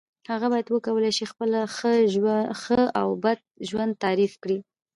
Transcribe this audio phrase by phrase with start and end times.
[0.31, 1.59] هغه باید وکولای شي خپله
[2.61, 4.57] ښه او بد ژوند تعریف کړی.